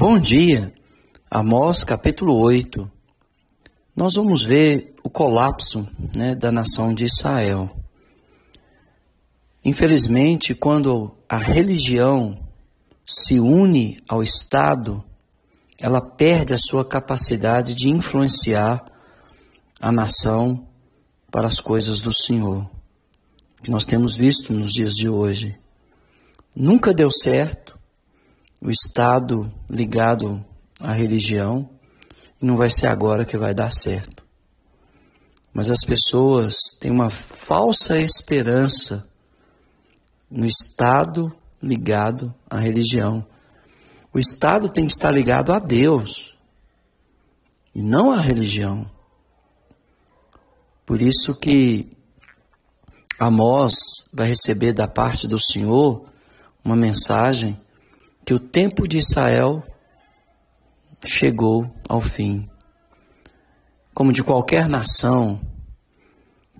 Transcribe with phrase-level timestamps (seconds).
[0.00, 0.72] Bom dia,
[1.28, 2.88] Amós capítulo 8.
[3.96, 7.68] Nós vamos ver o colapso né, da nação de Israel.
[9.64, 12.38] Infelizmente, quando a religião
[13.04, 15.02] se une ao Estado,
[15.76, 18.84] ela perde a sua capacidade de influenciar
[19.80, 20.64] a nação
[21.28, 22.70] para as coisas do Senhor,
[23.64, 25.58] que nós temos visto nos dias de hoje.
[26.54, 27.67] Nunca deu certo
[28.60, 30.44] o Estado ligado
[30.80, 31.68] à religião
[32.40, 34.24] e não vai ser agora que vai dar certo.
[35.52, 39.06] Mas as pessoas têm uma falsa esperança
[40.30, 41.32] no Estado
[41.62, 43.26] ligado à religião.
[44.12, 46.36] O Estado tem que estar ligado a Deus
[47.74, 48.90] e não à religião.
[50.84, 51.88] Por isso que
[53.18, 53.74] Amós
[54.12, 56.06] vai receber da parte do Senhor
[56.64, 57.60] uma mensagem
[58.28, 59.64] que o tempo de Israel
[61.02, 62.46] chegou ao fim.
[63.94, 65.40] Como de qualquer nação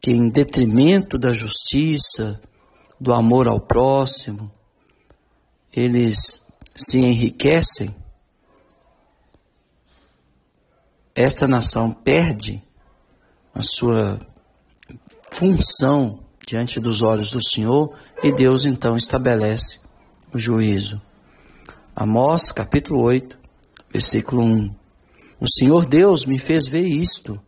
[0.00, 2.40] que, em detrimento da justiça,
[2.98, 4.50] do amor ao próximo,
[5.70, 6.42] eles
[6.74, 7.94] se enriquecem,
[11.14, 12.62] esta nação perde
[13.54, 14.18] a sua
[15.30, 19.78] função diante dos olhos do Senhor e Deus então estabelece
[20.32, 21.06] o juízo.
[22.00, 23.36] Amós capítulo 8,
[23.90, 24.72] versículo 1.
[25.40, 27.42] O Senhor Deus me fez ver isto.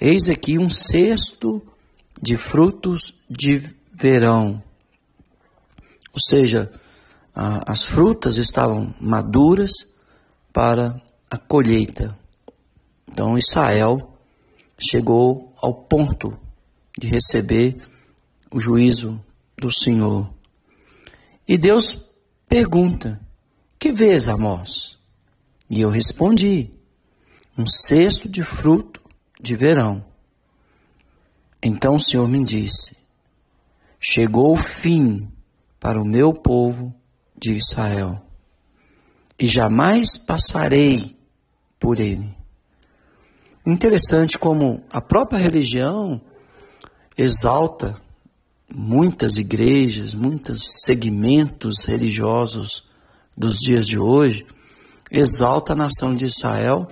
[0.00, 1.60] Eis aqui um cesto
[2.22, 3.58] de frutos de
[3.92, 4.62] verão.
[6.12, 6.70] Ou seja,
[7.34, 9.72] a, as frutas estavam maduras
[10.52, 12.16] para a colheita.
[13.10, 14.16] Então Israel
[14.78, 16.38] chegou ao ponto
[16.96, 17.78] de receber
[18.52, 19.20] o juízo
[19.58, 20.32] do Senhor.
[21.48, 22.00] E Deus
[22.48, 23.23] pergunta:
[23.84, 24.98] Que vês, Amós?
[25.68, 26.70] E eu respondi:
[27.54, 28.98] Um cesto de fruto
[29.38, 30.02] de verão.
[31.62, 32.96] Então o Senhor me disse:
[34.00, 35.30] Chegou o fim
[35.78, 36.94] para o meu povo
[37.36, 38.22] de Israel,
[39.38, 41.14] e jamais passarei
[41.78, 42.34] por ele.
[43.66, 46.22] Interessante como a própria religião
[47.18, 48.00] exalta
[48.66, 52.93] muitas igrejas, muitos segmentos religiosos
[53.36, 54.46] dos dias de hoje,
[55.10, 56.88] exalta a nação de Israel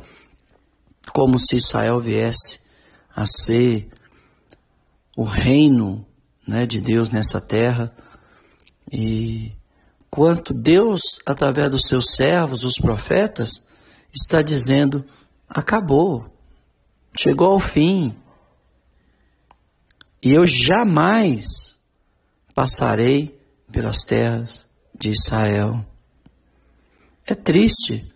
[1.13, 2.61] como se Israel viesse
[3.15, 3.89] a ser
[5.17, 6.07] o reino
[6.47, 7.95] né, de Deus nessa terra.
[8.91, 9.53] E
[10.11, 13.63] quanto Deus, através dos seus servos, os profetas,
[14.13, 15.05] está dizendo:
[15.49, 16.27] acabou,
[17.19, 18.15] chegou ao fim.
[20.23, 21.77] E eu jamais
[22.55, 23.39] passarei
[23.71, 25.85] pelas terras de Israel.
[27.27, 28.13] É triste.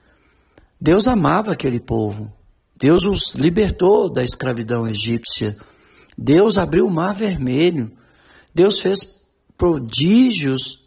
[0.80, 2.32] Deus amava aquele povo.
[2.76, 5.56] Deus os libertou da escravidão egípcia.
[6.16, 7.90] Deus abriu o mar vermelho.
[8.54, 9.20] Deus fez
[9.56, 10.86] prodígios,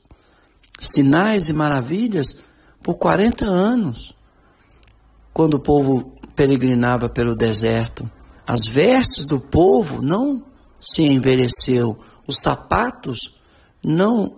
[0.80, 2.38] sinais e maravilhas
[2.84, 4.14] por 40 anos.
[5.34, 8.10] Quando o povo peregrinava pelo deserto,
[8.46, 10.44] as vestes do povo não
[10.80, 13.36] se envelheceu, os sapatos
[13.84, 14.38] não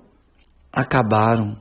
[0.72, 1.60] acabaram.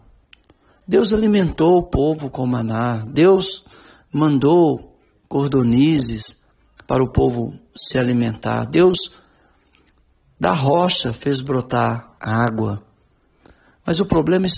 [0.91, 3.05] Deus alimentou o povo com maná.
[3.07, 3.65] Deus
[4.13, 6.37] mandou cordonizes
[6.85, 8.65] para o povo se alimentar.
[8.65, 8.99] Deus
[10.39, 12.83] da rocha fez brotar água.
[13.87, 14.49] Mas o problema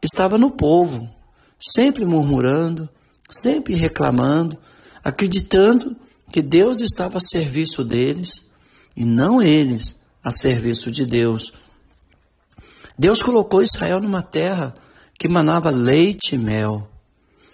[0.00, 1.12] estava no povo,
[1.58, 2.88] sempre murmurando,
[3.28, 4.56] sempre reclamando,
[5.02, 5.96] acreditando
[6.30, 8.48] que Deus estava a serviço deles
[8.96, 11.52] e não eles a serviço de Deus.
[12.96, 14.72] Deus colocou Israel numa terra
[15.18, 16.88] que manava leite e mel,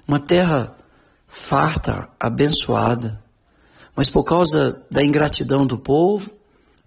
[0.06, 0.76] uma terra
[1.26, 3.22] farta, abençoada.
[3.94, 6.30] Mas por causa da ingratidão do povo,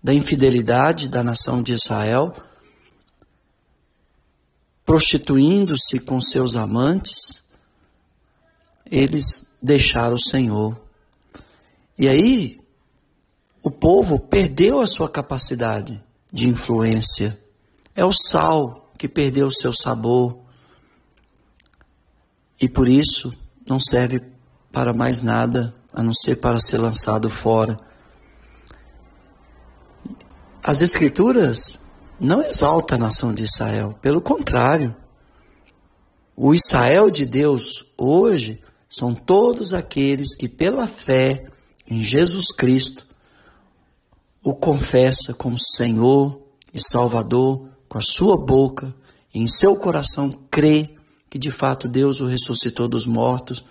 [0.04, 2.36] da infidelidade da nação de Israel,
[4.86, 7.44] prostituindo-se com seus amantes,
[8.86, 10.80] eles deixaram o Senhor.
[11.98, 12.62] E aí,
[13.64, 17.40] o povo perdeu a sua capacidade de influência
[17.96, 20.45] é o sal que perdeu o seu sabor
[22.66, 23.32] e por isso
[23.70, 24.20] não serve
[24.72, 27.78] para mais nada a não ser para ser lançado fora.
[30.64, 31.78] As Escrituras
[32.20, 34.96] não exaltam a nação de Israel, pelo contrário.
[36.36, 38.60] O Israel de Deus hoje
[38.90, 41.46] são todos aqueles que, pela fé
[41.88, 43.06] em Jesus Cristo,
[44.44, 46.42] o confessa como Senhor
[46.74, 48.92] e Salvador com a sua boca
[49.32, 50.95] e em seu coração crê
[51.36, 53.66] que de fato Deus o ressuscitou dos mortos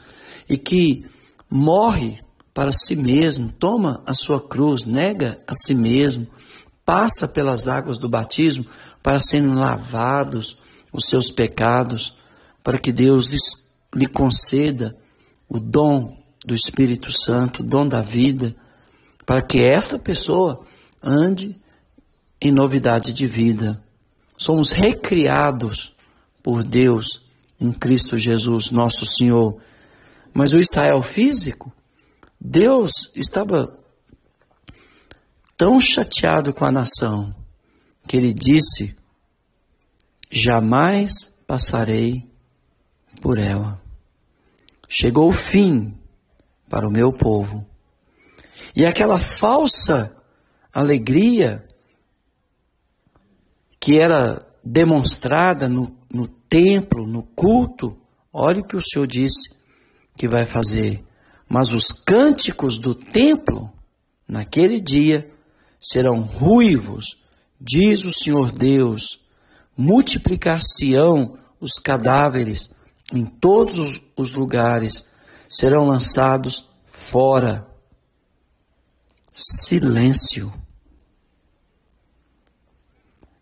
[0.46, 1.06] e que
[1.48, 2.22] morre
[2.52, 6.26] para si mesmo, toma a sua cruz, nega a si mesmo,
[6.84, 8.66] passa pelas águas do batismo
[9.02, 10.58] para serem lavados
[10.92, 12.14] os seus pecados,
[12.62, 13.30] para que Deus
[13.94, 14.94] lhe conceda
[15.48, 18.54] o dom do Espírito Santo, o dom da vida,
[19.24, 20.66] para que esta pessoa
[21.02, 21.58] ande
[22.38, 23.82] em novidade de vida.
[24.36, 25.94] Somos recriados
[26.42, 27.23] por Deus
[27.60, 29.60] em Cristo Jesus, nosso Senhor.
[30.32, 31.72] Mas o Israel físico,
[32.40, 33.78] Deus estava
[35.56, 37.34] tão chateado com a nação
[38.06, 38.96] que ele disse:
[40.30, 42.28] Jamais passarei
[43.20, 43.80] por ela.
[44.88, 45.96] Chegou o fim
[46.68, 47.66] para o meu povo.
[48.74, 50.14] E aquela falsa
[50.72, 51.64] alegria
[53.78, 55.96] que era demonstrada no,
[56.54, 57.98] templo, no culto,
[58.32, 59.52] olha o que o Senhor disse
[60.16, 61.04] que vai fazer.
[61.48, 63.72] Mas os cânticos do templo,
[64.28, 65.28] naquele dia,
[65.80, 67.20] serão ruivos,
[67.60, 69.24] diz o Senhor Deus.
[69.76, 72.70] Multiplicar-se-ão os cadáveres
[73.12, 75.04] em todos os lugares,
[75.48, 77.66] serão lançados fora.
[79.32, 80.52] Silêncio.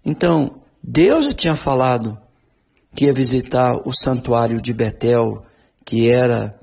[0.02, 2.21] Então, Deus já tinha falado
[2.94, 5.44] que ia visitar o santuário de Betel,
[5.84, 6.58] que era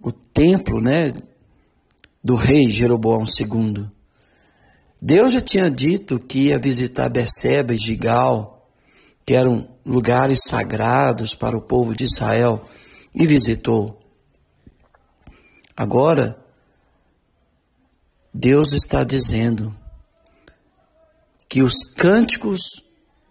[0.00, 1.12] o templo, né,
[2.22, 3.86] do rei Jeroboão II.
[5.00, 8.68] Deus já tinha dito que ia visitar Beceba e Gigal,
[9.24, 12.64] que eram lugares sagrados para o povo de Israel,
[13.14, 14.00] e visitou.
[15.76, 16.36] Agora,
[18.34, 19.74] Deus está dizendo
[21.48, 22.60] que os cânticos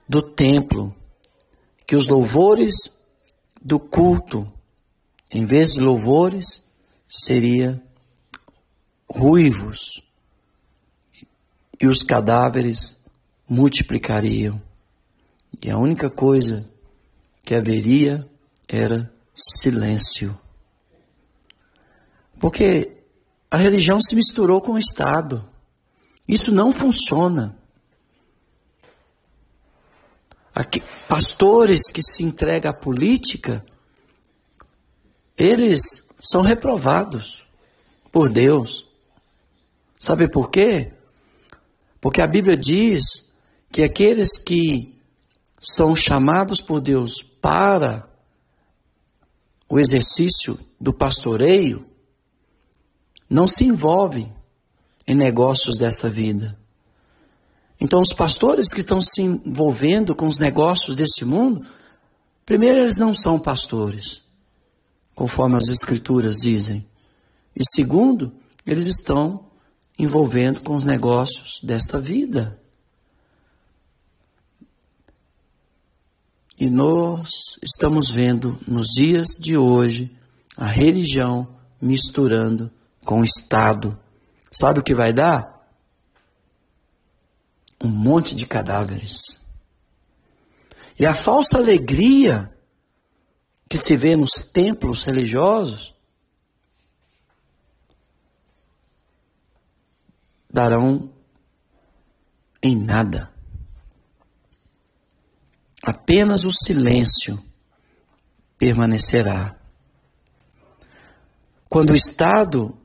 [0.07, 0.95] do templo,
[1.87, 2.75] que os louvores
[3.61, 4.51] do culto,
[5.31, 6.63] em vez de louvores,
[7.07, 7.81] seria
[9.09, 10.03] ruivos
[11.79, 12.97] e os cadáveres
[13.47, 14.61] multiplicariam.
[15.61, 16.69] E a única coisa
[17.43, 18.29] que haveria
[18.67, 20.37] era silêncio.
[22.37, 22.97] Porque
[23.49, 25.47] a religião se misturou com o Estado.
[26.27, 27.57] Isso não funciona.
[30.57, 33.63] Aqui, pastores que se entregam à política,
[35.37, 35.81] eles
[36.19, 37.45] são reprovados
[38.11, 38.87] por Deus.
[39.99, 40.93] Sabe por quê?
[42.01, 43.03] Porque a Bíblia diz
[43.71, 44.99] que aqueles que
[45.59, 48.09] são chamados por Deus para
[49.69, 51.85] o exercício do pastoreio
[53.29, 54.33] não se envolvem
[55.05, 56.57] em negócios dessa vida.
[57.79, 61.65] Então, os pastores que estão se envolvendo com os negócios desse mundo,
[62.45, 64.23] primeiro, eles não são pastores,
[65.13, 66.85] conforme as Escrituras dizem.
[67.55, 68.31] E segundo,
[68.65, 69.45] eles estão
[69.97, 72.59] envolvendo com os negócios desta vida.
[76.59, 77.29] E nós
[77.61, 80.11] estamos vendo nos dias de hoje
[80.55, 81.47] a religião
[81.79, 82.71] misturando
[83.05, 83.97] com o Estado.
[84.51, 85.56] Sabe o que vai dar?
[87.83, 89.39] Um monte de cadáveres.
[90.99, 92.51] E a falsa alegria
[93.69, 95.93] que se vê nos templos religiosos
[100.49, 101.11] darão
[102.61, 103.31] em nada.
[105.83, 107.41] Apenas o silêncio
[108.57, 109.55] permanecerá.
[111.69, 112.75] Quando o Estado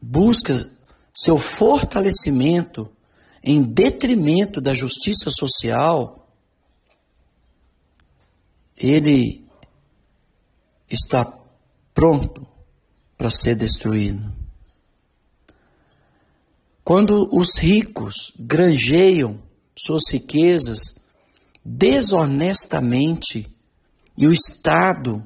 [0.00, 0.70] busca
[1.12, 2.90] seu fortalecimento
[3.42, 6.28] em detrimento da justiça social,
[8.76, 9.46] ele
[10.88, 11.24] está
[11.94, 12.46] pronto
[13.16, 14.32] para ser destruído.
[16.82, 19.40] Quando os ricos granjeiam
[19.78, 20.96] suas riquezas
[21.64, 23.50] desonestamente
[24.16, 25.24] e o Estado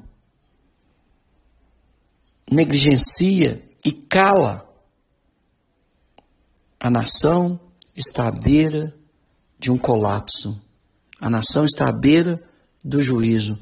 [2.49, 4.69] negligencia e cala
[6.79, 7.59] a nação,
[7.95, 8.93] está à beira
[9.57, 10.59] de um colapso.
[11.19, 12.43] A nação está à beira
[12.83, 13.57] do juízo.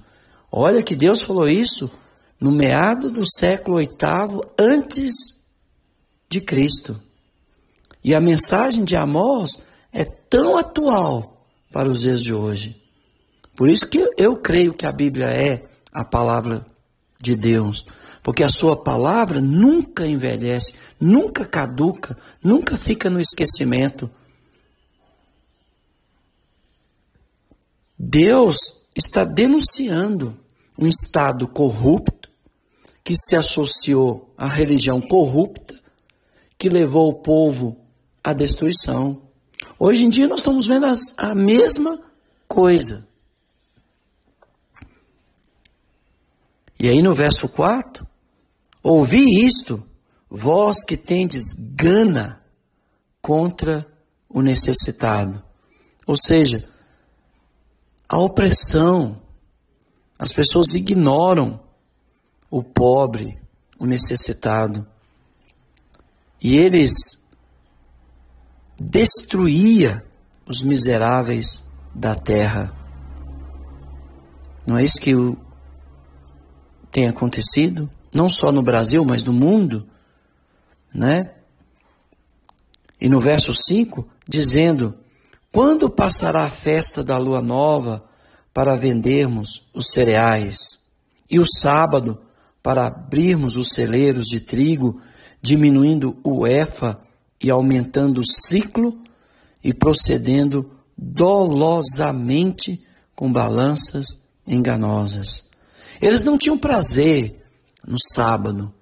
[0.51, 1.89] Olha que Deus falou isso
[2.39, 5.13] no meado do século VIII antes
[6.29, 6.99] de Cristo.
[8.03, 9.51] E a mensagem de Amós
[9.91, 12.81] é tão atual para os dias de hoje.
[13.55, 16.65] Por isso que eu creio que a Bíblia é a palavra
[17.21, 17.85] de Deus.
[18.21, 24.09] Porque a sua palavra nunca envelhece, nunca caduca, nunca fica no esquecimento.
[28.05, 28.57] Deus
[28.93, 30.37] está denunciando
[30.77, 32.29] um Estado corrupto,
[33.03, 35.79] que se associou à religião corrupta,
[36.57, 37.77] que levou o povo
[38.23, 39.21] à destruição.
[39.79, 41.99] Hoje em dia nós estamos vendo as, a mesma
[42.47, 43.07] coisa.
[46.79, 48.05] E aí no verso 4,
[48.81, 49.83] ouvi isto,
[50.29, 52.41] vós que tendes gana
[53.21, 53.87] contra
[54.27, 55.41] o necessitado.
[56.05, 56.67] Ou seja,
[58.07, 59.21] a opressão,
[60.17, 61.59] as pessoas ignoram
[62.49, 63.39] o pobre,
[63.79, 64.85] o necessitado.
[66.41, 67.19] E eles
[68.79, 70.05] destruía
[70.45, 72.73] os miseráveis da terra.
[74.65, 75.13] Não é isso que
[76.91, 77.89] tem acontecido?
[78.13, 79.87] Não só no Brasil, mas no mundo,
[80.93, 81.31] né?
[83.01, 84.95] E no verso 5, dizendo:
[85.53, 88.03] Quando passará a festa da lua nova
[88.51, 90.79] para vendermos os cereais,
[91.29, 92.17] e o sábado
[92.63, 94.99] para abrirmos os celeiros de trigo
[95.43, 96.99] diminuindo o efa
[97.39, 98.97] e aumentando o ciclo
[99.63, 102.83] e procedendo dolosamente
[103.15, 104.07] com balanças
[104.47, 105.43] enganosas.
[106.01, 107.45] Eles não tinham prazer
[107.87, 108.73] no sábado,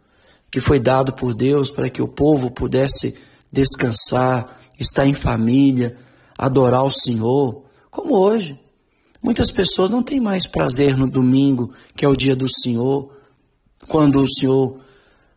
[0.50, 3.14] que foi dado por Deus para que o povo pudesse
[3.52, 5.98] descansar, estar em família,
[6.42, 8.60] adorar o Senhor, como hoje.
[9.22, 13.16] Muitas pessoas não têm mais prazer no domingo, que é o dia do Senhor,
[13.88, 14.80] quando o Senhor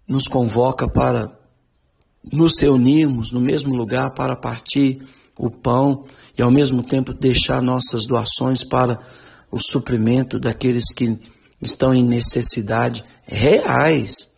[0.08, 1.38] nos convoca para
[2.32, 5.06] nos reunirmos no mesmo lugar para partir
[5.38, 6.06] o pão
[6.38, 8.98] e ao mesmo tempo deixar nossas doações para
[9.50, 11.18] o suprimento daqueles que
[11.60, 14.30] estão em necessidade reais.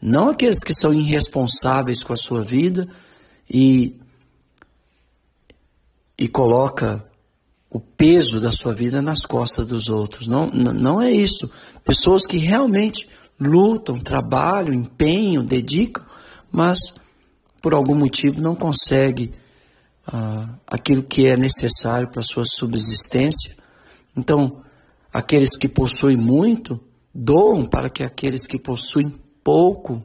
[0.00, 2.88] Não aqueles que são irresponsáveis com a sua vida
[3.48, 4.01] e,
[6.22, 7.04] e coloca
[7.68, 10.28] o peso da sua vida nas costas dos outros.
[10.28, 11.50] Não, não é isso.
[11.84, 13.08] Pessoas que realmente
[13.40, 16.04] lutam, trabalham, empenham, dedicam,
[16.48, 16.78] mas
[17.60, 19.32] por algum motivo não consegue
[20.06, 23.56] ah, aquilo que é necessário para sua subsistência.
[24.16, 24.62] Então,
[25.12, 26.78] aqueles que possuem muito
[27.12, 29.12] doam para que aqueles que possuem
[29.42, 30.00] pouco.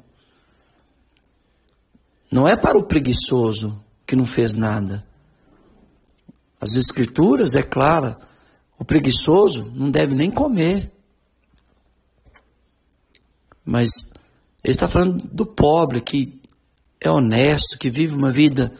[2.31, 5.06] Não é para o preguiçoso que não fez nada.
[6.59, 8.17] As escrituras é clara,
[8.77, 10.91] o preguiçoso não deve nem comer.
[13.63, 13.89] Mas
[14.63, 16.41] ele está falando do pobre que
[16.99, 18.73] é honesto, que vive uma vida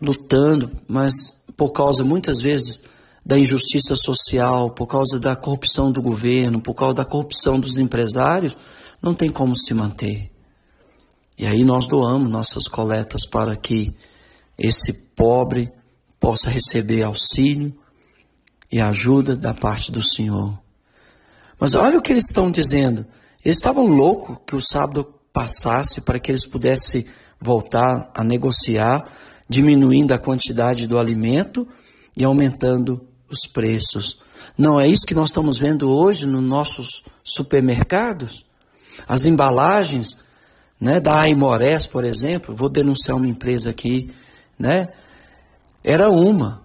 [0.00, 2.80] lutando, mas por causa muitas vezes
[3.24, 8.56] da injustiça social, por causa da corrupção do governo, por causa da corrupção dos empresários,
[9.02, 10.30] não tem como se manter.
[11.36, 13.94] E aí nós doamos nossas coletas para que
[14.56, 15.70] esse pobre
[16.20, 17.74] possa receber auxílio
[18.70, 20.58] e ajuda da parte do Senhor.
[21.58, 23.06] Mas olha o que eles estão dizendo.
[23.44, 27.06] Eles estavam loucos que o sábado passasse para que eles pudessem
[27.40, 29.08] voltar a negociar,
[29.48, 31.66] diminuindo a quantidade do alimento
[32.16, 34.18] e aumentando os preços.
[34.56, 38.44] Não é isso que nós estamos vendo hoje nos nossos supermercados?
[39.06, 40.16] As embalagens
[40.80, 44.10] né, da Aimorés, por exemplo, vou denunciar uma empresa aqui,
[44.58, 44.88] né?
[45.82, 46.62] Era uma.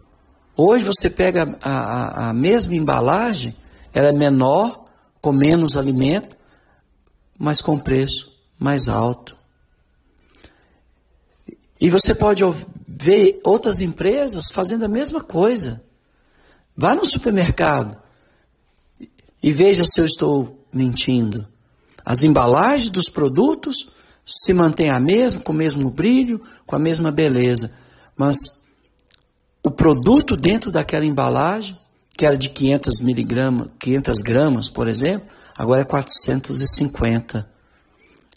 [0.55, 3.55] Hoje você pega a, a, a mesma embalagem,
[3.93, 4.85] ela é menor,
[5.21, 6.35] com menos alimento,
[7.37, 9.35] mas com preço mais alto.
[11.79, 12.43] E você pode
[12.87, 15.81] ver outras empresas fazendo a mesma coisa.
[16.75, 17.97] Vá no supermercado
[19.41, 21.47] e veja se eu estou mentindo.
[22.05, 23.89] As embalagens dos produtos
[24.25, 27.73] se mantêm a mesma, com o mesmo brilho, com a mesma beleza,
[28.15, 28.62] mas
[29.63, 31.79] o produto dentro daquela embalagem,
[32.17, 35.27] que era de 500 miligramas, 500 gramas, por exemplo,
[35.57, 37.49] agora é 450.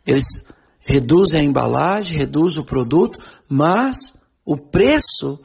[0.06, 0.46] Eles
[0.78, 3.18] reduzem a embalagem, reduzem o produto,
[3.48, 4.14] mas
[4.44, 5.40] o preço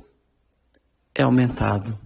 [1.15, 1.97] é aumentado.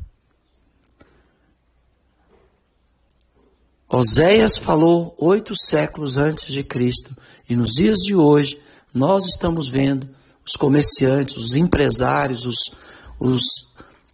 [3.90, 7.16] Oséias falou oito séculos antes de Cristo,
[7.48, 8.60] e nos dias de hoje
[8.94, 10.10] nós estamos vendo
[10.46, 12.58] os comerciantes, os empresários, os,
[13.20, 13.42] os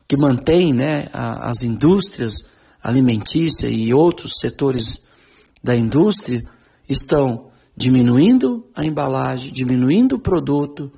[0.08, 2.34] que mantêm né, as indústrias
[2.84, 5.02] alimentícias e outros setores
[5.64, 6.46] da indústria
[6.90, 10.92] estão diminuindo a embalagem, diminuindo o produto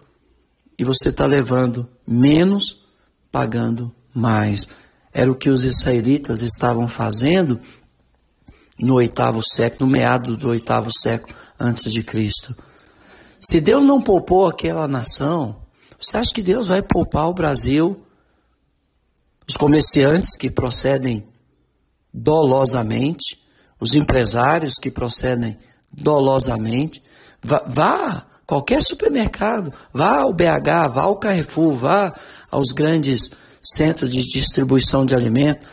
[0.77, 2.83] e você está levando menos,
[3.31, 4.67] pagando mais.
[5.13, 7.59] Era o que os israelitas estavam fazendo
[8.79, 12.55] no oitavo século, no meado do oitavo século antes de Cristo.
[13.39, 15.62] Se Deus não poupou aquela nação,
[16.03, 18.05] você acha que Deus vai poupar o Brasil?
[19.47, 21.25] Os comerciantes que procedem
[22.13, 23.41] dolosamente,
[23.79, 25.57] os empresários que procedem
[25.91, 27.01] dolosamente.
[27.41, 32.13] Vá, vá qualquer supermercado, vá ao BH, vá ao Carrefour, vá
[32.51, 33.31] aos grandes
[33.61, 35.67] centros de distribuição de alimentos.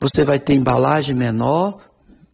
[0.00, 1.80] Você vai ter embalagem menor,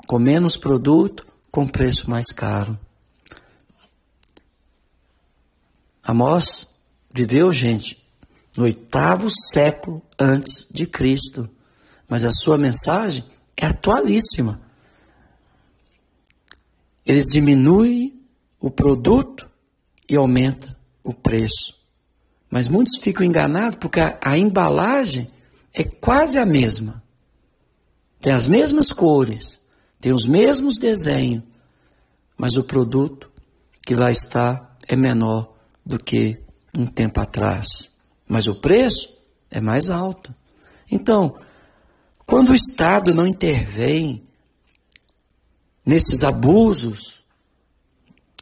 [0.07, 2.79] com menos produto, com preço mais caro.
[6.03, 6.70] Amós
[7.13, 8.03] viveu, gente,
[8.57, 11.49] no oitavo século antes de Cristo.
[12.09, 13.25] Mas a sua mensagem
[13.57, 14.61] é atualíssima.
[17.07, 18.21] Eles diminuem
[18.61, 19.49] o produto
[20.09, 21.79] e aumentam o preço.
[22.51, 25.31] Mas muitos ficam enganados porque a, a embalagem
[25.73, 27.03] é quase a mesma.
[28.19, 29.59] Tem as mesmas cores,
[30.01, 31.43] tem os mesmos desenhos,
[32.37, 33.31] mas o produto
[33.83, 35.55] que lá está é menor
[35.87, 36.39] do que
[36.77, 37.91] um tempo atrás.
[38.29, 39.15] Mas o preço
[39.51, 40.35] é mais alto.
[40.91, 41.37] Então,
[42.27, 44.23] quando o Estado não intervém
[45.85, 47.25] nesses abusos,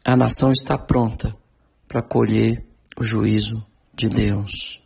[0.04, 1.34] a nação está pronta
[1.86, 2.64] para colher
[2.98, 4.80] o juízo de Deus.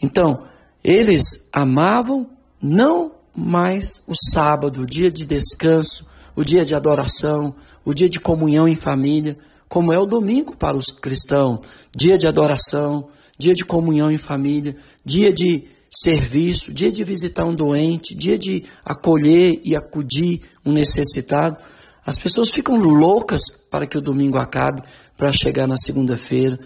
[0.00, 0.44] Então,
[0.82, 7.94] eles amavam não mais o sábado, o dia de descanso, o dia de adoração, o
[7.94, 9.38] dia de comunhão em família,
[9.72, 11.60] como é o domingo para os cristãos,
[11.96, 17.54] dia de adoração, dia de comunhão em família, dia de serviço, dia de visitar um
[17.54, 21.56] doente, dia de acolher e acudir um necessitado.
[22.04, 24.82] As pessoas ficam loucas para que o domingo acabe,
[25.16, 26.60] para chegar na segunda-feira,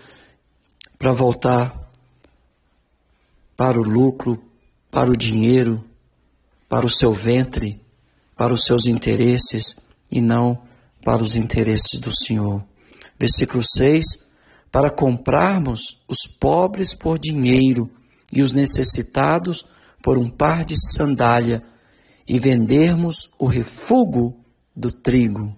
[0.98, 1.88] para voltar
[3.56, 4.42] para o lucro,
[4.90, 5.84] para o dinheiro,
[6.68, 7.80] para o seu ventre,
[8.36, 9.76] para os seus interesses
[10.10, 10.60] e não
[11.04, 12.64] para os interesses do Senhor.
[13.18, 14.04] Versículo 6:
[14.70, 17.90] Para comprarmos os pobres por dinheiro
[18.32, 19.64] e os necessitados
[20.02, 21.62] por um par de sandália
[22.28, 24.36] e vendermos o refúgio
[24.74, 25.56] do trigo.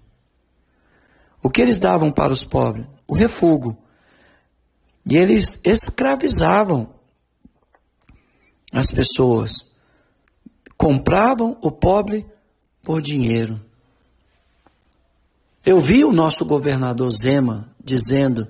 [1.42, 2.86] O que eles davam para os pobres?
[3.06, 3.76] O refúgio.
[5.04, 6.94] E eles escravizavam
[8.73, 9.73] as pessoas.
[10.76, 12.26] Compravam o pobre
[12.84, 13.68] por dinheiro.
[15.64, 18.49] Eu vi o nosso governador Zema dizendo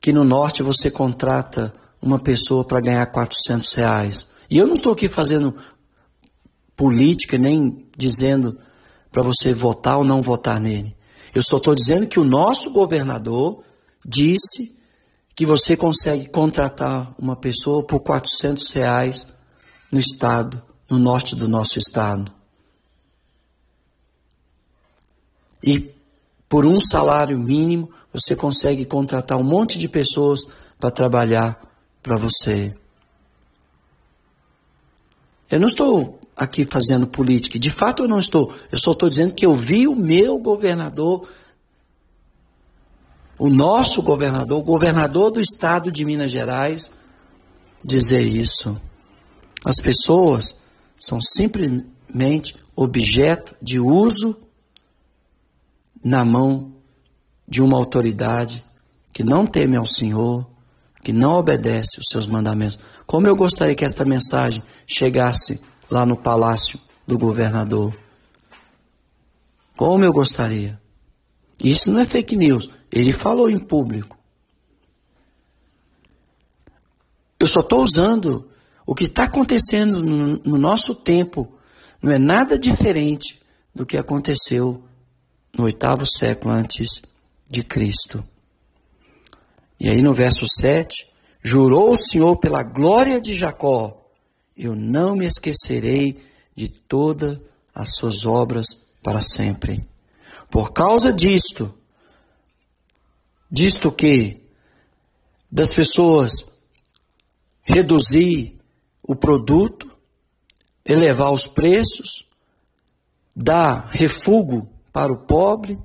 [0.00, 4.28] que no norte você contrata uma pessoa para ganhar 400 reais.
[4.50, 5.54] E eu não estou aqui fazendo
[6.76, 8.58] política, nem dizendo
[9.10, 10.96] para você votar ou não votar nele.
[11.34, 13.62] Eu só estou dizendo que o nosso governador
[14.04, 14.76] disse
[15.34, 19.26] que você consegue contratar uma pessoa por 400 reais
[19.90, 22.32] no estado, no norte do nosso estado.
[25.62, 25.94] E
[26.48, 30.40] por um salário mínimo, você consegue contratar um monte de pessoas
[30.78, 31.58] para trabalhar
[32.02, 32.76] para você.
[35.50, 38.52] Eu não estou aqui fazendo política, de fato eu não estou.
[38.70, 41.28] Eu só estou dizendo que eu vi o meu governador,
[43.38, 46.90] o nosso governador, o governador do estado de Minas Gerais,
[47.84, 48.80] dizer isso.
[49.64, 50.56] As pessoas
[50.98, 54.36] são simplesmente objeto de uso
[56.02, 56.72] na mão
[57.46, 58.64] de uma autoridade
[59.12, 60.46] que não teme ao Senhor,
[61.02, 62.78] que não obedece os seus mandamentos.
[63.06, 65.60] Como eu gostaria que esta mensagem chegasse
[65.90, 67.94] lá no palácio do governador.
[69.76, 70.80] Como eu gostaria.
[71.62, 72.70] Isso não é fake news.
[72.90, 74.16] Ele falou em público.
[77.38, 78.48] Eu só estou usando
[78.86, 81.52] o que está acontecendo no, no nosso tempo.
[82.00, 83.40] Não é nada diferente
[83.74, 84.82] do que aconteceu
[85.56, 87.02] no oitavo século antes
[87.48, 88.24] de Cristo.
[89.78, 91.08] E aí no verso 7,
[91.42, 94.02] jurou o Senhor pela glória de Jacó,
[94.56, 96.18] eu não me esquecerei
[96.54, 97.38] de todas
[97.74, 98.66] as suas obras
[99.02, 99.84] para sempre.
[100.50, 101.74] Por causa disto,
[103.50, 104.40] disto que
[105.50, 106.32] das pessoas
[107.62, 108.58] reduzir
[109.02, 109.90] o produto,
[110.84, 112.26] elevar os preços,
[113.34, 115.78] dar refúgio para o pobre,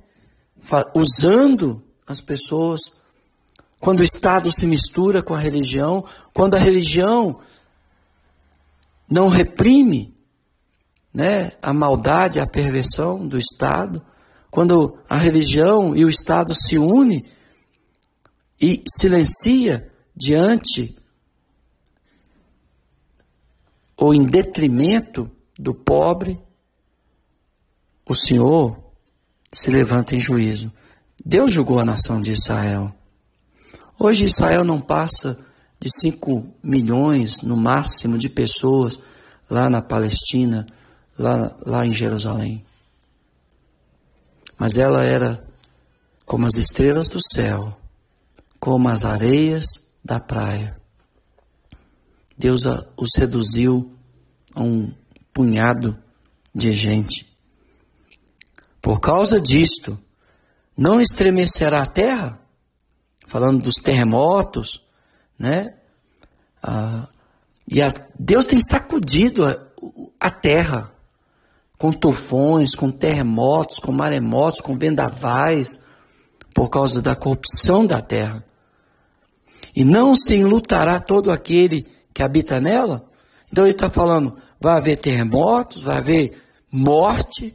[0.94, 2.80] usando as pessoas.
[3.80, 7.40] Quando o Estado se mistura com a religião, quando a religião
[9.08, 10.14] não reprime
[11.12, 14.04] né, a maldade, a perversão do Estado,
[14.50, 17.24] quando a religião e o Estado se unem
[18.60, 20.96] e silencia diante
[23.96, 26.40] ou em detrimento do pobre,
[28.06, 28.87] o Senhor
[29.58, 30.72] se levanta em juízo.
[31.24, 32.94] Deus julgou a nação de Israel.
[33.98, 35.36] Hoje Israel não passa
[35.80, 39.00] de 5 milhões, no máximo, de pessoas
[39.50, 40.64] lá na Palestina,
[41.18, 42.64] lá, lá em Jerusalém.
[44.56, 45.44] mas ela era
[46.24, 47.76] como as estrelas do céu,
[48.58, 49.66] como as areias
[50.04, 50.76] da praia.
[52.36, 52.62] Deus
[52.96, 53.92] os reduziu
[54.54, 54.92] a um
[55.32, 55.96] punhado
[56.54, 57.27] de gente.
[58.88, 60.00] Por causa disto,
[60.74, 62.40] não estremecerá a terra?
[63.26, 64.82] Falando dos terremotos,
[65.38, 65.74] né?
[66.62, 67.06] Ah,
[67.70, 69.58] e a, Deus tem sacudido a,
[70.18, 70.90] a terra
[71.76, 75.78] com tufões, com terremotos, com maremotos, com vendavais,
[76.54, 78.42] por causa da corrupção da terra.
[79.76, 83.06] E não se enlutará todo aquele que habita nela?
[83.52, 87.54] Então ele está falando, vai haver terremotos, vai haver morte.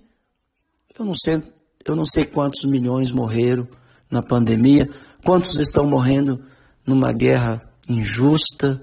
[0.97, 1.41] Eu não sei,
[1.83, 3.67] eu não sei quantos milhões morreram
[4.09, 4.87] na pandemia,
[5.25, 6.45] quantos estão morrendo
[6.85, 8.81] numa guerra injusta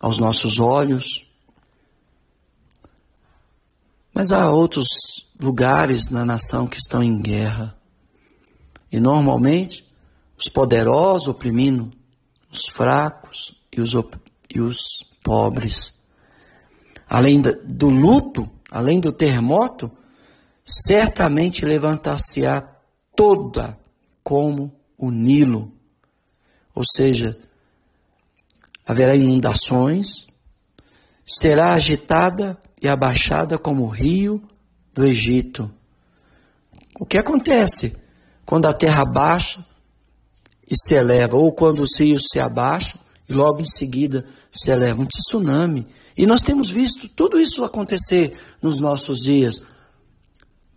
[0.00, 1.26] aos nossos olhos.
[4.14, 4.86] Mas há outros
[5.38, 7.76] lugares na nação que estão em guerra.
[8.90, 9.86] E normalmente
[10.38, 11.90] os poderosos oprimindo
[12.50, 13.92] os fracos e os,
[14.54, 14.78] e os
[15.22, 15.94] pobres.
[17.08, 19.90] Além do luto, além do terremoto,
[20.64, 22.62] certamente levantar-se-á
[23.14, 23.78] toda
[24.22, 25.72] como o Nilo.
[26.74, 27.38] Ou seja,
[28.86, 30.26] haverá inundações,
[31.24, 34.42] será agitada e abaixada como o rio
[34.94, 35.70] do Egito.
[36.98, 37.96] O que acontece
[38.44, 39.64] quando a terra baixa
[40.68, 42.98] e se eleva, ou quando os rios se abaixam
[43.28, 45.86] e logo em seguida se eleva um tsunami.
[46.16, 49.62] E nós temos visto tudo isso acontecer nos nossos dias.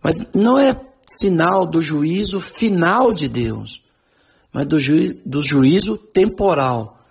[0.06, 3.82] Mas não é sinal do juízo final de Deus,
[4.52, 7.04] mas do, ju do juízo temporal,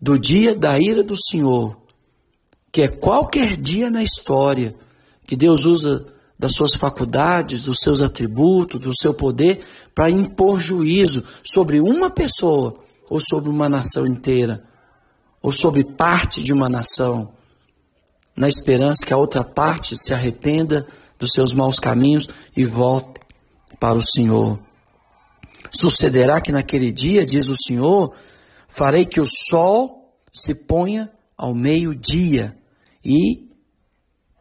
[0.00, 1.76] do dia da ira do Senhor,
[2.72, 4.74] que é qualquer dia na história
[5.26, 6.06] que Deus usa
[6.38, 9.62] das suas faculdades, dos seus atributos, do seu poder,
[9.94, 12.76] para impor juízo sobre uma pessoa
[13.10, 14.64] ou sobre uma nação inteira
[15.42, 17.34] ou sobre parte de uma nação,
[18.34, 20.86] na esperança que a outra parte se arrependa
[21.18, 23.20] dos seus maus caminhos e volte
[23.78, 24.58] para o Senhor.
[25.70, 28.14] Sucederá que naquele dia, diz o Senhor,
[28.68, 32.56] farei que o sol se ponha ao meio-dia
[33.04, 33.50] e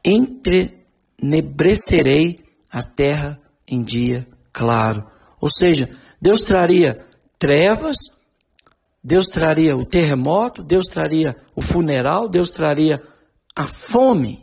[0.03, 2.39] entrenebrecerei
[2.71, 5.07] a terra em dia claro.
[5.39, 5.89] Ou seja,
[6.21, 7.03] Deus traria
[7.39, 7.95] trevas
[9.03, 13.01] Deus traria o terremoto, Deus traria o funeral, Deus traria
[13.53, 14.42] a fome.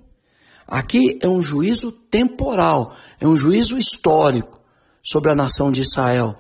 [0.71, 4.61] Aqui é um juízo temporal, é um juízo histórico
[5.03, 6.39] sobre a nação de Israel.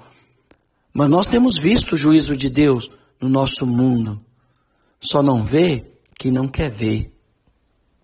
[0.94, 2.88] Mas nós temos visto o juízo de Deus
[3.20, 4.24] no nosso mundo.
[5.00, 5.84] Só não vê
[6.16, 7.12] quem não quer ver.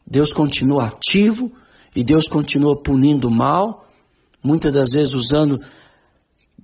[0.05, 1.53] Deus continua ativo
[1.95, 3.89] e Deus continua punindo o mal,
[4.43, 5.61] muitas das vezes usando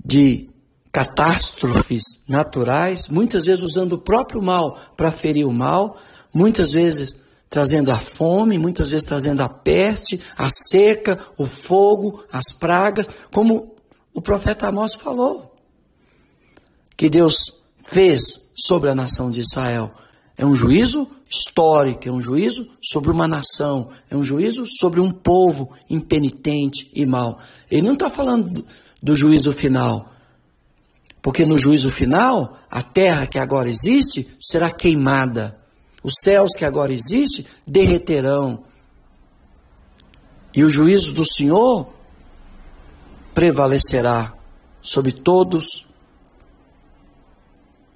[0.05, 0.48] de
[0.90, 5.96] catástrofes naturais, muitas vezes usando o próprio mal para ferir o mal,
[6.35, 7.16] muitas vezes
[7.52, 13.76] trazendo a fome, muitas vezes trazendo a peste, a seca, o fogo, as pragas, como
[14.14, 15.54] o profeta Amós falou.
[16.96, 17.34] Que Deus
[17.78, 19.92] fez sobre a nação de Israel.
[20.34, 25.10] É um juízo histórico, é um juízo sobre uma nação, é um juízo sobre um
[25.10, 27.38] povo impenitente e mau.
[27.70, 28.64] Ele não está falando
[29.02, 30.10] do juízo final,
[31.20, 35.60] porque no juízo final, a terra que agora existe será queimada.
[36.02, 38.64] Os céus que agora existem derreterão.
[40.54, 41.88] E o juízo do Senhor
[43.34, 44.34] prevalecerá
[44.80, 45.86] sobre todos.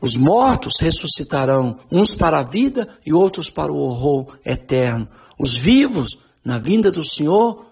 [0.00, 5.08] Os mortos ressuscitarão, uns para a vida e outros para o horror eterno.
[5.38, 7.66] Os vivos, na vinda do Senhor,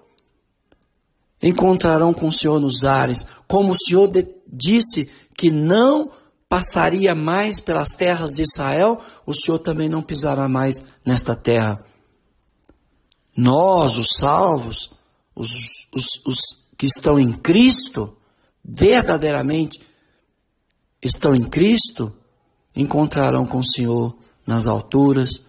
[1.41, 4.11] encontrarão com o Senhor nos ares, como o Senhor
[4.51, 6.11] disse que não
[6.49, 11.85] passaria mais pelas terras de Israel, o Senhor também não pisará mais nesta terra.
[13.37, 14.91] Nós, os salvos,
[15.35, 15.51] os,
[15.93, 16.37] os, os
[16.77, 18.17] que estão em Cristo,
[18.65, 19.81] verdadeiramente
[21.03, 22.13] estão em Cristo,
[22.75, 25.45] encontrarão com o Senhor nas alturas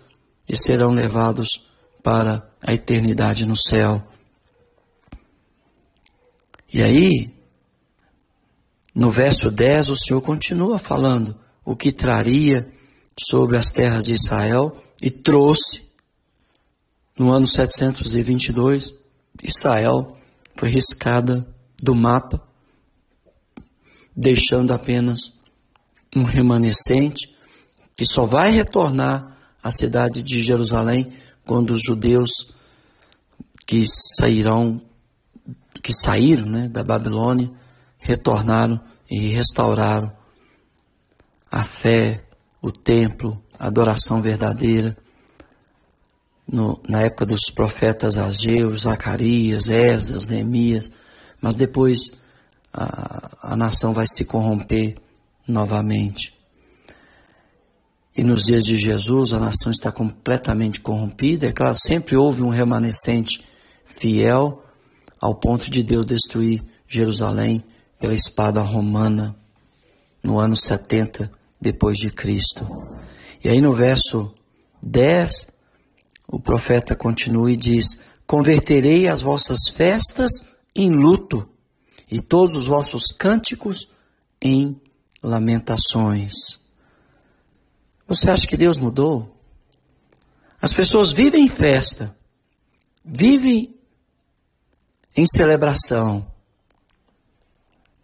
[0.48, 1.66] e serão levados
[2.04, 4.04] para a eternidade no céu.
[6.72, 7.35] E aí,
[8.96, 12.72] no verso 10, o Senhor continua falando o que traria
[13.20, 15.84] sobre as terras de Israel e trouxe
[17.18, 18.94] no ano 722,
[19.44, 20.18] Israel
[20.56, 21.48] foi riscada
[21.82, 22.42] do mapa,
[24.16, 25.34] deixando apenas
[26.16, 27.34] um remanescente
[27.98, 31.12] que só vai retornar à cidade de Jerusalém
[31.46, 32.30] quando os judeus
[33.66, 33.86] que
[34.18, 34.82] sairão
[35.82, 37.52] que saíram né, da Babilônia,
[38.06, 40.12] retornaram e restauraram
[41.52, 42.24] a fé,
[42.62, 44.96] o templo, a adoração verdadeira.
[46.48, 50.91] No, na época dos profetas Ageu, Zacarias, Esdras, Neemias,
[51.41, 52.12] mas depois
[52.72, 54.96] a, a nação vai se corromper
[55.48, 56.32] novamente.
[58.15, 61.48] E nos dias de Jesus a nação está completamente corrompida.
[61.48, 63.44] É claro, sempre houve um remanescente
[63.84, 64.63] fiel
[65.20, 67.63] ao ponto de Deus destruir Jerusalém
[68.06, 69.36] pela espada romana
[70.22, 72.88] no ano 70 depois de Cristo.
[73.44, 74.32] E aí no verso
[74.84, 75.48] 10,
[76.28, 80.30] o profeta continua e diz: Converterei as vossas festas
[80.76, 81.50] em luto
[82.08, 83.89] e todos os vossos cânticos
[84.39, 84.80] em
[85.24, 86.60] lamentações.
[88.08, 89.36] Você acha que Deus mudou?
[90.62, 92.15] As pessoas vivem em festa,
[93.04, 93.76] vivem
[95.18, 96.35] em celebração,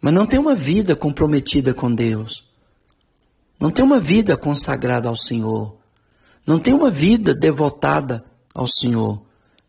[0.02, 2.44] mas não tem uma vida comprometida com Deus,
[3.58, 5.76] não tem uma vida consagrada ao Senhor,
[6.44, 9.22] não tem uma vida devotada ao Senhor.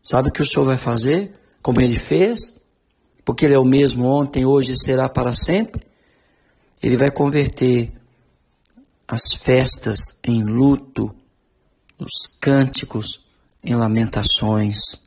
[0.04, 1.39] Sabe o que o Senhor vai fazer?
[1.62, 2.56] Como ele fez?
[3.24, 5.86] Porque ele é o mesmo ontem, hoje e será para sempre.
[6.82, 7.93] Ele vai converter
[9.08, 11.13] as festas em luto,
[12.00, 13.24] os cânticos
[13.63, 15.00] em lamentações.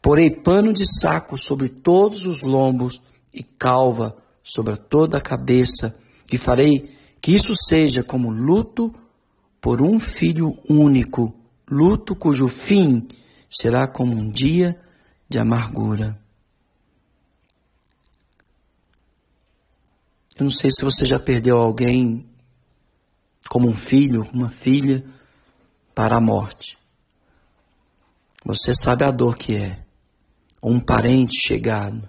[0.00, 5.98] Porei pano de saco sobre todos os lombos e calva sobre toda a cabeça,
[6.30, 8.94] e farei que isso seja como luto
[9.58, 11.34] por um filho único,
[11.66, 13.08] luto cujo fim
[13.50, 14.78] será como um dia
[15.26, 16.20] de amargura.
[20.36, 22.28] Eu não sei se você já perdeu alguém
[23.48, 25.04] como um filho, uma filha,
[25.94, 26.76] para a morte.
[28.44, 29.84] Você sabe a dor que é.
[30.62, 32.06] Um parente chegado.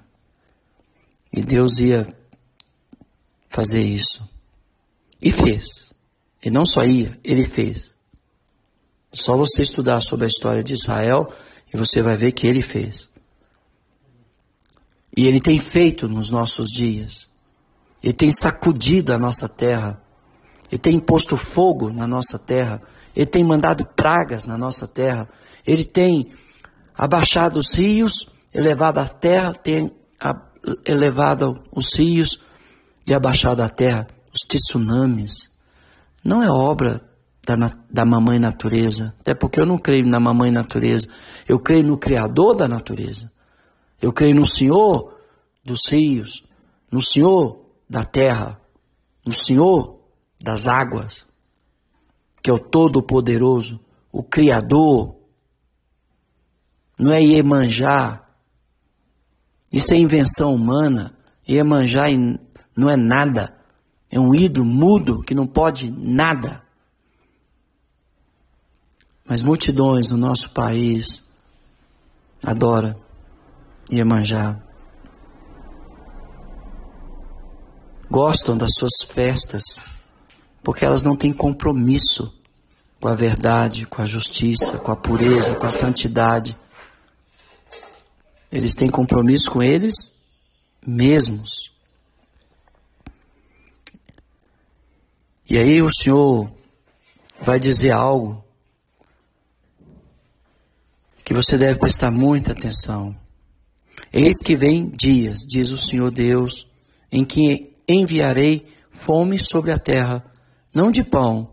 [1.31, 2.03] E Deus ia
[3.55, 4.27] fazer isso.
[5.21, 5.89] E fez.
[6.43, 7.93] E não só ia, ele fez.
[9.13, 11.31] Só você estudar sobre a história de Israel
[11.73, 13.09] e você vai ver que ele fez.
[15.15, 17.27] E ele tem feito nos nossos dias.
[18.03, 20.01] Ele tem sacudido a nossa terra
[20.71, 22.81] ele tem posto fogo na nossa terra.
[23.15, 25.29] Ele tem mandado pragas na nossa terra.
[25.65, 26.31] Ele tem
[26.93, 29.91] abaixado os rios, elevado a terra, tem
[30.85, 32.39] elevado os rios
[33.05, 34.07] e abaixado a terra.
[34.33, 35.49] Os tsunamis.
[36.23, 37.01] Não é obra
[37.45, 37.55] da,
[37.89, 39.15] da mamãe natureza.
[39.19, 41.07] Até porque eu não creio na mamãe natureza.
[41.47, 43.31] Eu creio no Criador da natureza.
[44.01, 45.17] Eu creio no Senhor
[45.63, 46.43] dos rios,
[46.91, 48.59] no Senhor da terra,
[49.25, 49.99] no Senhor
[50.41, 51.25] das águas,
[52.41, 53.79] que é o Todo-Poderoso,
[54.11, 55.15] o Criador.
[56.97, 58.23] Não é Iemanjá.
[59.71, 61.17] Isso é invenção humana.
[61.47, 62.05] Iemanjá
[62.75, 63.55] não é nada.
[64.09, 66.63] É um ídolo mudo que não pode nada.
[69.25, 71.23] Mas multidões no nosso país
[72.43, 72.97] adora
[73.91, 74.59] Iemanjá.
[78.09, 79.83] Gostam das suas festas
[80.63, 82.33] porque elas não têm compromisso
[82.99, 86.57] com a verdade, com a justiça, com a pureza, com a santidade.
[88.51, 90.11] Eles têm compromisso com eles
[90.85, 91.74] mesmos.
[95.47, 96.51] E aí o Senhor
[97.41, 98.43] vai dizer algo
[101.23, 103.15] que você deve prestar muita atenção.
[104.11, 106.67] Eis que vem dias, diz o Senhor Deus,
[107.11, 110.23] em que enviarei fome sobre a terra
[110.73, 111.49] não de pão,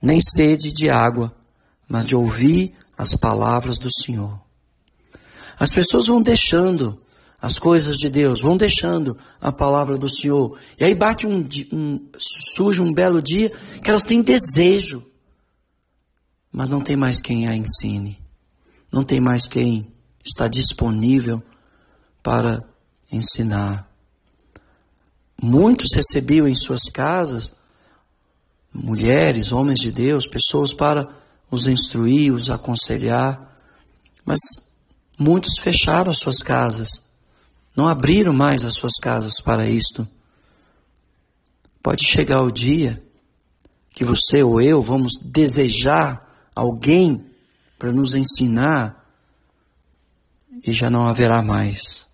[0.00, 1.34] nem sede de água,
[1.88, 4.40] mas de ouvir as palavras do Senhor.
[5.58, 7.00] As pessoas vão deixando
[7.40, 10.58] as coisas de Deus, vão deixando a palavra do Senhor.
[10.78, 13.50] E aí bate um, um surge um belo dia
[13.82, 15.04] que elas têm desejo,
[16.50, 18.18] mas não tem mais quem a ensine.
[18.90, 19.92] Não tem mais quem
[20.24, 21.42] está disponível
[22.22, 22.64] para
[23.12, 23.88] ensinar.
[25.40, 27.56] Muitos recebiam em suas casas
[28.72, 31.08] mulheres, homens de Deus, pessoas para
[31.50, 33.58] os instruir, os aconselhar,
[34.24, 34.38] mas
[35.18, 37.07] muitos fecharam as suas casas,
[37.78, 40.06] não abriram mais as suas casas para isto.
[41.80, 43.00] Pode chegar o dia
[43.90, 47.24] que você ou eu vamos desejar alguém
[47.78, 49.08] para nos ensinar
[50.66, 52.04] e já não haverá mais.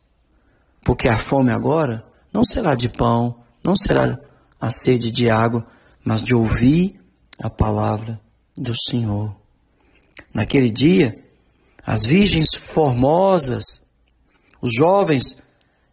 [0.83, 4.21] Porque a fome agora não será de pão, não será
[4.61, 5.67] a sede de água,
[6.05, 7.01] mas de ouvir
[7.39, 8.21] a palavra
[8.55, 9.35] do Senhor.
[10.33, 11.25] Naquele dia,
[11.87, 13.81] as virgens formosas,
[14.61, 15.43] os jovens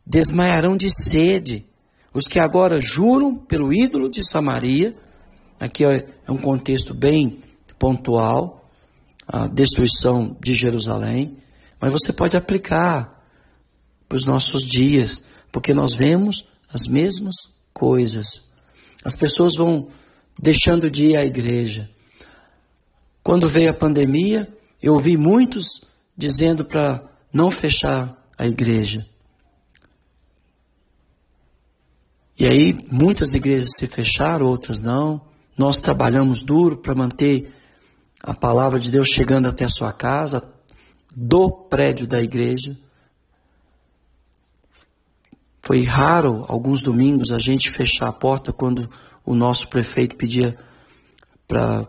[0.05, 1.65] desmaiarão de sede.
[2.13, 4.95] Os que agora juram pelo ídolo de Samaria,
[5.59, 7.41] aqui é um contexto bem
[7.79, 8.69] pontual,
[9.27, 11.37] a destruição de Jerusalém,
[11.79, 13.25] mas você pode aplicar
[14.07, 17.35] para os nossos dias, porque nós vemos as mesmas
[17.73, 18.49] coisas.
[19.03, 19.87] As pessoas vão
[20.37, 21.89] deixando de ir à igreja.
[23.23, 25.81] Quando veio a pandemia, eu ouvi muitos
[26.17, 29.07] dizendo para não fechar a igreja.
[32.41, 35.21] E aí muitas igrejas se fecharam, outras não.
[35.55, 37.53] Nós trabalhamos duro para manter
[38.19, 40.51] a palavra de Deus chegando até a sua casa,
[41.15, 42.75] do prédio da igreja.
[45.61, 48.89] Foi raro, alguns domingos, a gente fechar a porta quando
[49.23, 50.57] o nosso prefeito pedia
[51.47, 51.85] para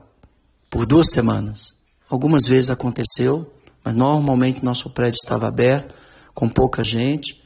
[0.69, 1.75] por duas semanas.
[2.11, 3.51] Algumas vezes aconteceu,
[3.83, 5.95] mas normalmente nosso prédio estava aberto,
[6.35, 7.42] com pouca gente.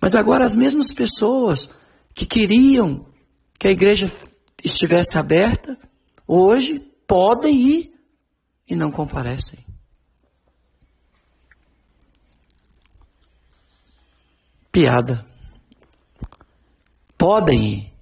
[0.00, 1.68] Mas agora as mesmas pessoas
[2.14, 3.06] que queriam
[3.58, 4.10] que a igreja
[4.62, 5.78] estivesse aberta,
[6.26, 7.94] hoje podem ir
[8.68, 9.64] e não comparecem.
[14.70, 15.24] Piada.
[17.16, 17.96] Podem ir.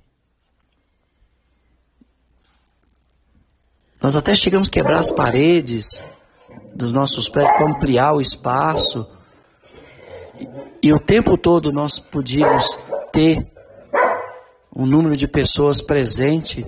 [4.03, 6.05] Nós até chegamos a quebrar as paredes
[6.75, 9.07] dos nossos prédios para ampliar o espaço.
[10.83, 12.79] E, o tempo todo nós podíamos
[13.13, 13.47] ter
[14.75, 16.67] um número de pessoas presente.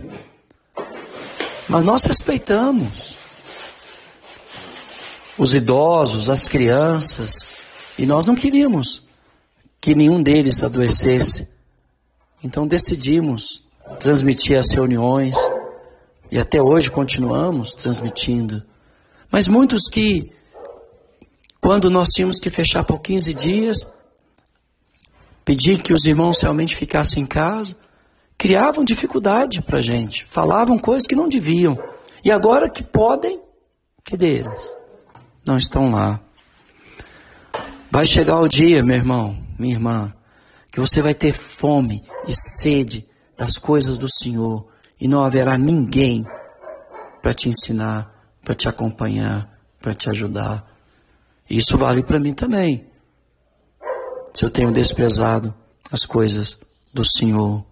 [1.68, 3.16] Mas nós respeitamos
[5.36, 7.46] os idosos, as crianças,
[7.98, 9.02] e nós não queríamos
[9.80, 11.48] que nenhum deles adoecesse.
[12.42, 13.64] Então decidimos
[13.98, 15.36] transmitir as reuniões
[16.30, 18.62] e até hoje continuamos transmitindo.
[19.30, 20.32] Mas muitos que,
[21.66, 23.92] quando nós tínhamos que fechar por 15 dias,
[25.44, 27.76] pedir que os irmãos realmente ficassem em casa,
[28.38, 31.76] criavam dificuldade para a gente, falavam coisas que não deviam.
[32.22, 33.40] E agora que podem,
[34.04, 34.76] que deles?
[35.44, 36.20] Não estão lá.
[37.90, 40.14] Vai chegar o dia, meu irmão, minha irmã,
[40.70, 44.68] que você vai ter fome e sede das coisas do Senhor
[45.00, 46.24] e não haverá ninguém
[47.20, 48.08] para te ensinar,
[48.44, 49.50] para te acompanhar,
[49.80, 50.75] para te ajudar.
[51.48, 52.86] Isso vale para mim também.
[54.34, 55.54] Se eu tenho desprezado
[55.90, 56.58] as coisas
[56.92, 57.64] do Senhor.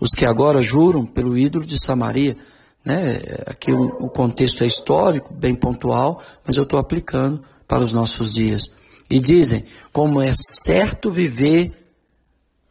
[0.00, 2.36] Os que agora juram pelo ídolo de Samaria,
[2.84, 3.20] né?
[3.46, 8.32] Aqui o, o contexto é histórico, bem pontual, mas eu estou aplicando para os nossos
[8.32, 8.62] dias.
[9.10, 11.72] E dizem: como é certo viver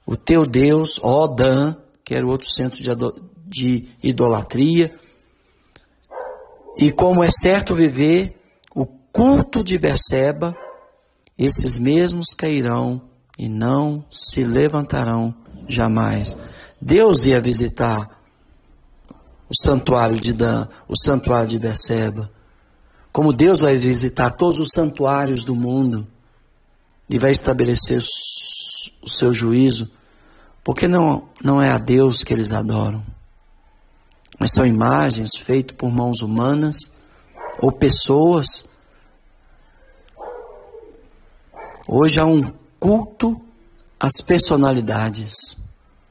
[0.05, 2.89] o teu Deus, ó Dan, que era o outro centro de,
[3.45, 4.95] de idolatria,
[6.77, 8.36] e como é certo viver
[9.17, 10.55] culto de Berseba,
[11.35, 13.01] esses mesmos cairão
[13.35, 15.33] e não se levantarão
[15.67, 16.37] jamais.
[16.79, 18.15] Deus ia visitar
[19.49, 22.29] o santuário de Dan, o santuário de Berseba.
[23.11, 26.07] Como Deus vai visitar todos os santuários do mundo
[27.09, 27.99] e vai estabelecer
[29.01, 29.89] o seu juízo,
[30.63, 33.03] porque não, não é a Deus que eles adoram,
[34.37, 36.91] mas são imagens feitas por mãos humanas
[37.59, 38.76] ou pessoas.
[41.89, 42.43] Hoje há um
[42.77, 43.41] culto
[43.97, 45.57] às personalidades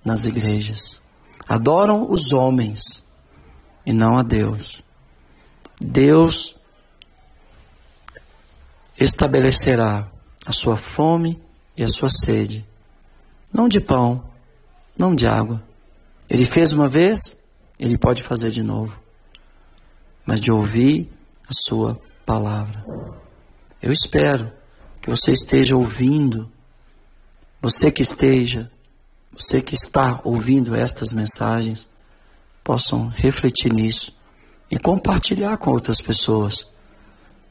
[0.03, 1.03] nas igrejas.
[1.47, 3.05] Adoram os homens
[3.85, 4.83] e não a Deus.
[5.79, 6.57] Deus
[8.99, 10.11] estabelecerá
[10.47, 11.39] a sua fome
[11.77, 12.67] e a sua sede.
[13.53, 14.25] Não de pão,
[14.97, 15.63] não de água.
[16.27, 17.39] Ele fez uma vez,
[17.79, 18.99] ele pode fazer de novo.
[20.25, 21.13] Mas de ouvir
[21.47, 22.83] a sua palavra.
[23.83, 24.51] Eu espero
[25.07, 26.51] que você esteja ouvindo,
[27.63, 28.69] você que esteja,
[29.33, 31.89] você que está ouvindo estas mensagens,
[32.65, 34.13] possam refletir nisso
[34.69, 36.67] e compartilhar com outras pessoas.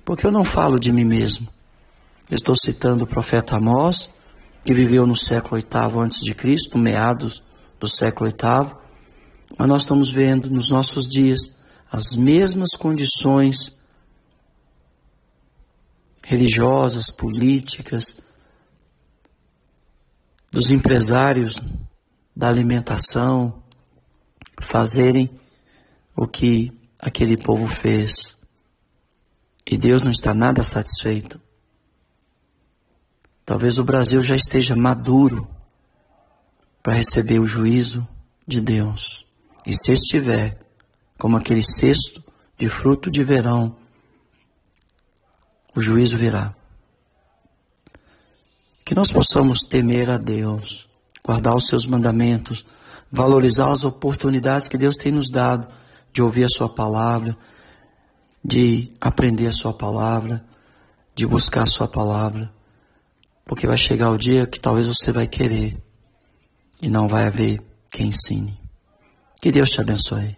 [0.04, 1.48] Porque eu não falo de mim mesmo.
[2.30, 4.10] Estou citando o profeta Amós,
[4.66, 7.42] que viveu no século VIII antes de Cristo, meados
[7.80, 8.76] do século VIII,
[9.58, 11.56] mas nós estamos vendo nos nossos dias
[11.90, 13.78] as mesmas condições
[16.26, 18.16] religiosas, políticas,
[20.52, 21.64] dos empresários
[22.36, 23.62] da alimentação
[24.60, 25.30] fazerem
[26.16, 28.36] o que aquele povo fez.
[29.70, 31.40] E Deus não está nada satisfeito.
[33.46, 35.48] Talvez o Brasil já esteja maduro
[36.82, 38.08] para receber o juízo
[38.48, 39.28] de Deus.
[39.64, 40.60] E se estiver
[41.20, 42.24] como aquele cesto
[42.58, 43.78] de fruto de verão,
[45.76, 46.54] o juízo virá.
[48.84, 50.88] Que nós possamos temer a Deus,
[51.24, 52.66] guardar os seus mandamentos,
[53.12, 55.68] valorizar as oportunidades que Deus tem nos dado
[56.14, 57.36] de ouvir a Sua palavra,
[58.44, 60.44] de aprender a Sua palavra,
[61.14, 62.52] de buscar a Sua palavra.
[63.44, 65.78] Porque vai chegar o dia que talvez você vai querer
[66.82, 67.62] e não vai haver
[67.92, 68.60] quem ensine.
[69.42, 70.38] Que Deus te abençoe.